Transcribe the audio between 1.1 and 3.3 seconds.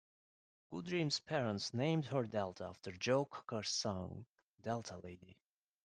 parents named her Delta after Joe